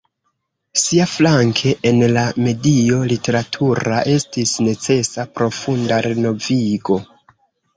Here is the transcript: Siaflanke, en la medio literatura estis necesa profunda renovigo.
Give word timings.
Siaflanke, 0.83 1.73
en 1.89 1.99
la 2.15 2.23
medio 2.47 2.97
literatura 3.11 4.01
estis 4.15 4.55
necesa 4.69 5.27
profunda 5.37 6.01
renovigo. 6.11 6.99